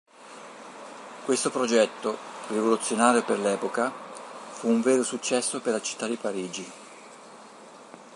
Questo 1.25 1.51
progetto, 1.51 2.17
rivoluzionario 2.47 3.23
per 3.23 3.37
l'epoca, 3.39 3.91
fu 4.51 4.67
un 4.67 4.81
vero 4.81 5.03
successo 5.03 5.61
per 5.61 5.73
la 5.73 5.79
città 5.83 6.07
di 6.07 6.15
Parigi. 6.17 6.71